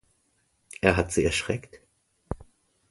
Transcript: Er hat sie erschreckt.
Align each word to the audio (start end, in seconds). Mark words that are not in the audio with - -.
Er 0.81 0.97
hat 0.97 1.11
sie 1.11 1.23
erschreckt. 1.25 1.79